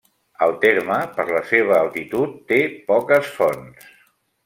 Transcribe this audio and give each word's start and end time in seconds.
El 0.45 0.53
terme, 0.63 0.97
per 1.19 1.27
la 1.33 1.43
seva 1.51 1.77
altitud, 1.83 2.35
té 2.53 2.61
poques 2.91 3.33
fonts. 3.39 3.91